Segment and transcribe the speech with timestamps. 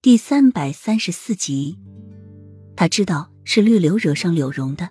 [0.00, 1.76] 第三百三十四集，
[2.76, 4.88] 他知道是绿柳惹上柳荣的，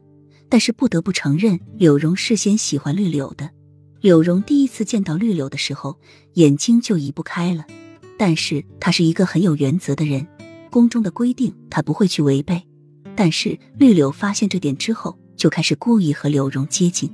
[0.50, 3.50] 但是不得不承认，柳荣事先喜欢绿柳的。
[4.02, 5.98] 柳荣第一次见到绿柳的时候，
[6.34, 7.66] 眼睛就移不开了。
[8.20, 10.28] 但是他是一个很有原则的人，
[10.70, 12.62] 宫中的规定他不会去违背。
[13.16, 17.10] 但是绿柳发现这点之后，就开始故意和柳荣接近。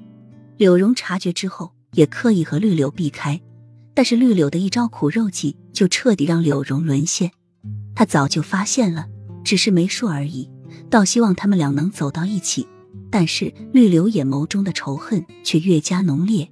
[0.57, 3.39] 柳荣察觉之后，也刻意和绿柳避开。
[3.93, 7.29] 但是绿柳的一招苦肉计，就彻底让柳荣沦陷。
[8.03, 9.07] 他早就发现了，
[9.45, 10.51] 只是没说而已。
[10.89, 12.67] 倒希望他们俩能走到一起，
[13.09, 16.51] 但是绿柳眼眸中的仇恨却越加浓烈。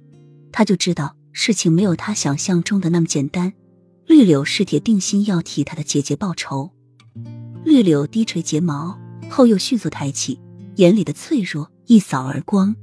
[0.50, 3.52] 他就知道事情没有他想象中的那么简单。
[4.06, 6.70] 绿柳是铁定心要替他的姐姐报仇。
[7.66, 8.98] 绿柳低垂睫毛
[9.28, 10.40] 后，又迅速抬起，
[10.76, 12.74] 眼里的脆弱一扫而光。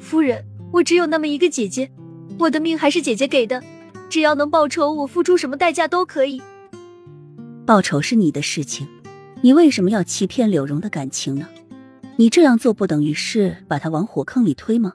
[0.00, 0.42] 夫人，
[0.72, 1.90] 我只有那么一个姐姐，
[2.38, 3.62] 我的命还是姐姐给的，
[4.08, 6.40] 只要能报仇，我付出什么代价都可以。
[7.66, 8.86] 报仇是你的事情，
[9.40, 11.48] 你为什么要欺骗柳荣的感情呢？
[12.16, 14.92] 你这样做不等于是把他往火坑里推吗？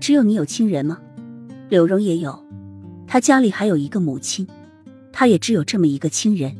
[0.00, 0.98] 只有你有亲人吗？
[1.68, 2.44] 柳荣也有，
[3.06, 4.48] 他家里还有一个母亲，
[5.12, 6.52] 他也只有这么一个亲人。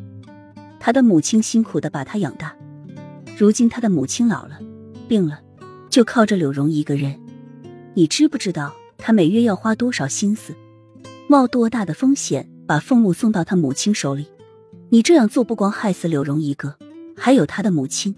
[0.78, 2.54] 他的母亲辛苦的把他养大，
[3.36, 4.60] 如今他的母亲老了，
[5.08, 5.40] 病了，
[5.90, 7.18] 就靠着柳荣一个人。
[7.94, 10.54] 你知不知道他每月要花多少心思，
[11.26, 14.28] 冒多大的风险把凤木送到他母亲手里？
[14.92, 16.76] 你这样做不光害死柳荣一个，
[17.16, 18.14] 还有他的母亲。”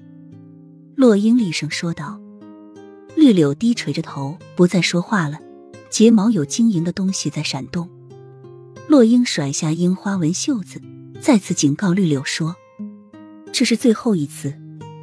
[0.96, 2.20] 洛英厉声说道。
[3.14, 5.38] 绿柳低垂着头，不再说话了，
[5.88, 7.88] 睫毛有晶莹的东西在闪动。
[8.88, 10.82] 洛英甩下樱花纹袖子，
[11.20, 12.56] 再次警告绿柳说
[13.54, 14.52] ：“这是最后一次，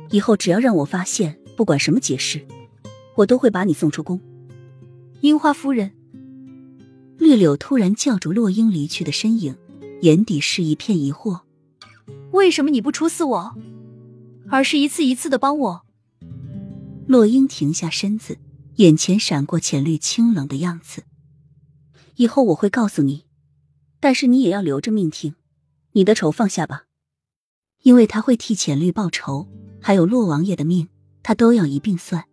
[0.10, 2.46] 以后只要让我发现，不管什么解释，
[3.16, 4.20] 我都会把你送出宫。”
[5.22, 5.92] 樱花夫人，
[7.18, 9.56] 绿柳突然叫住洛英离去的身影，
[10.02, 11.40] 眼底是一片疑惑。
[12.32, 13.56] 为什么你不处死我，
[14.50, 15.86] 而是一次一次的帮我？
[17.08, 18.38] 洛英停下身子，
[18.76, 21.03] 眼前闪过浅绿清冷的样子。
[22.16, 23.25] 以后我会告诉你，
[24.00, 25.36] 但是你也要留着命听。
[25.94, 26.86] 你的仇放下吧，
[27.84, 29.50] 因为他会替浅绿报仇，
[29.81, 30.88] 还有洛王爷的命，
[31.22, 32.25] 他都要一并算。